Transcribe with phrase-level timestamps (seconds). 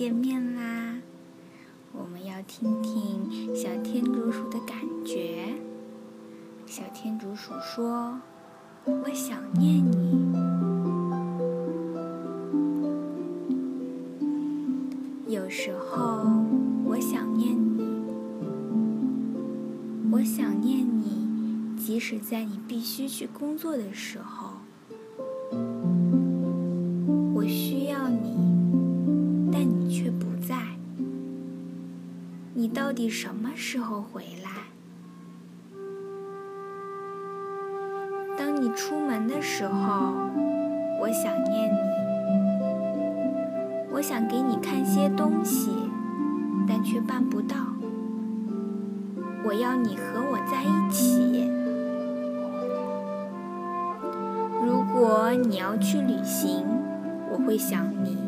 [0.00, 0.96] 见面啦！
[1.92, 5.54] 我们要听听小天竺鼠的感觉。
[6.64, 8.18] 小天竺鼠说
[8.88, 10.32] ：“我想念你。
[15.28, 16.26] 有时候
[16.86, 17.84] 我想念你，
[20.10, 24.49] 我想念你，即使在你必须去工作的时候。”
[32.90, 34.50] 到底什么时候回来？
[38.36, 40.12] 当你出门的时候，
[41.00, 41.78] 我想念你。
[43.92, 45.70] 我想给你看些东西，
[46.66, 47.54] 但却办不到。
[49.44, 51.48] 我要你和我在一起。
[54.66, 56.66] 如果你要去旅行，
[57.30, 58.18] 我会想你。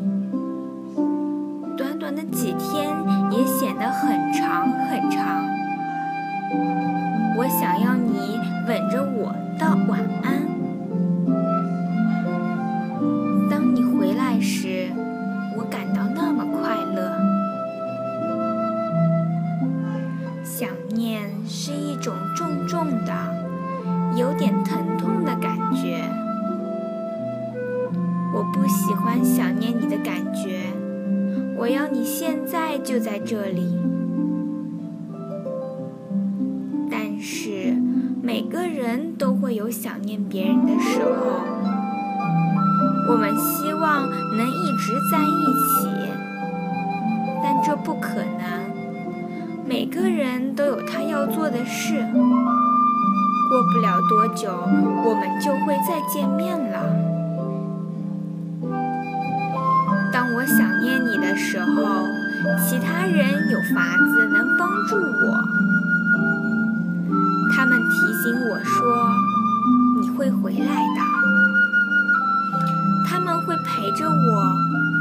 [1.75, 2.91] 短短的几天
[3.33, 4.22] 也显得很
[4.53, 5.43] 长很长。
[7.39, 10.43] 我想要你吻着我道晚安。
[13.49, 14.89] 当你回来时，
[15.57, 17.19] 我感到那么快乐。
[20.45, 23.15] 想念是一种重重的、
[24.15, 26.05] 有点疼痛的感觉。
[28.35, 30.61] 我不喜欢想念你的感觉。
[31.57, 33.79] 我要你现在就在这里，
[38.33, 41.11] 每个人都会有想念别人的时候。
[43.11, 45.87] 我们希望能一直在一起，
[47.45, 48.63] 但这不可能。
[49.69, 52.01] 每个人都有他要做的事，
[53.51, 56.87] 过不了多久，我们就会再见面了。
[60.11, 62.07] 当我想念你的时候，
[62.67, 64.92] 其他人有法子能帮助
[68.51, 69.15] 我说
[70.01, 71.01] ：“你会回来的。”
[73.09, 74.43] 他们会陪着我，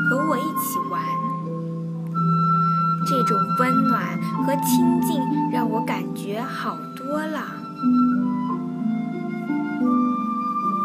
[0.10, 1.02] 和我一起玩。
[3.08, 5.20] 这种温暖和亲近
[5.52, 7.42] 让我感觉好多了。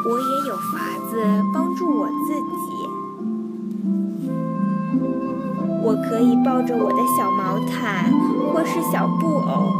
[0.09, 0.78] 我也有法
[1.11, 1.17] 子
[1.53, 2.67] 帮助我自己。
[5.83, 8.11] 我可以抱着我的小毛毯，
[8.53, 9.71] 或是小布偶。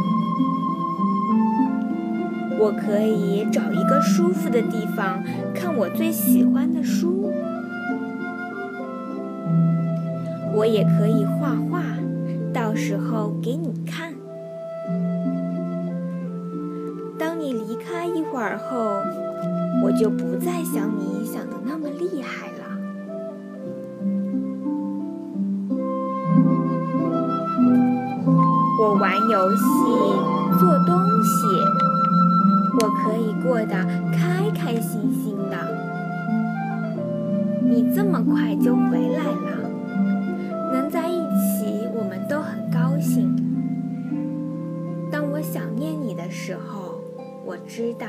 [2.59, 5.23] 我可以找一个舒服的地方
[5.53, 7.31] 看我最喜欢的书。
[10.53, 11.83] 我也可以画画，
[12.51, 14.15] 到时候给你看。
[17.19, 19.01] 当你离开一会儿后，
[19.83, 22.53] 我就不再想你想的那么厉害了。
[28.79, 29.63] 我玩游戏，
[30.59, 31.37] 做东西，
[32.79, 33.75] 我可以过得
[34.13, 35.57] 开开心心的。
[37.63, 39.69] 你这么快就回来了，
[40.71, 43.35] 能在一起，我们都很高兴。
[45.11, 47.01] 当我想念你的时候，
[47.43, 48.05] 我知道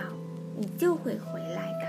[0.54, 1.87] 你就会回来的。